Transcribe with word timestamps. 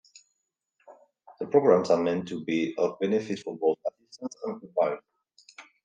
The 1.39 1.45
programs 1.45 1.91
are 1.91 2.01
meant 2.01 2.27
to 2.29 2.43
be 2.43 2.73
of 2.75 2.97
benefit 2.99 3.37
for 3.43 3.55
both 3.55 3.77
assistants 3.85 4.35
and 4.45 4.59
pupils. 4.59 4.99